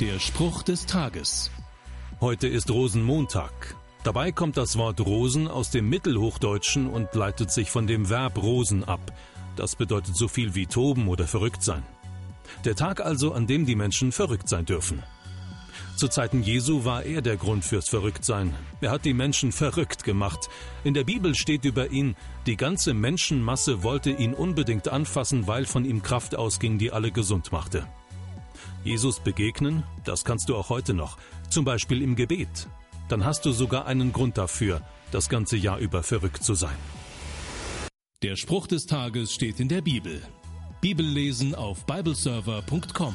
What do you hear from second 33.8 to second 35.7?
einen Grund dafür, das ganze